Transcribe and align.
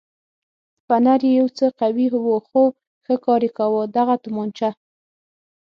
فنر 0.85 1.19
یې 1.27 1.31
یو 1.39 1.47
څه 1.57 1.65
قوي 1.79 2.05
و 2.11 2.37
خو 2.47 2.63
ښه 3.05 3.15
کار 3.25 3.41
یې 3.45 3.51
کاوه، 3.57 3.83
دغه 3.97 4.15
تومانچه. 4.23 4.69